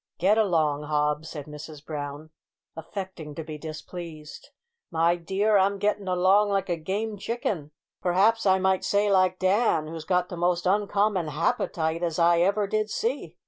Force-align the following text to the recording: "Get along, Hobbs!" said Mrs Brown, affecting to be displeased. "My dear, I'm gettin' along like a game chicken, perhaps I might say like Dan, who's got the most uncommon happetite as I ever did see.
"Get 0.17 0.35
along, 0.39 0.81
Hobbs!" 0.85 1.29
said 1.29 1.45
Mrs 1.45 1.85
Brown, 1.85 2.31
affecting 2.75 3.35
to 3.35 3.43
be 3.43 3.59
displeased. 3.59 4.49
"My 4.89 5.15
dear, 5.15 5.59
I'm 5.59 5.77
gettin' 5.77 6.07
along 6.07 6.49
like 6.49 6.69
a 6.69 6.75
game 6.75 7.19
chicken, 7.19 7.69
perhaps 8.01 8.47
I 8.47 8.57
might 8.57 8.83
say 8.83 9.11
like 9.11 9.37
Dan, 9.37 9.85
who's 9.85 10.05
got 10.05 10.29
the 10.29 10.37
most 10.37 10.65
uncommon 10.65 11.27
happetite 11.27 12.01
as 12.01 12.17
I 12.17 12.39
ever 12.39 12.65
did 12.65 12.89
see. 12.89 13.37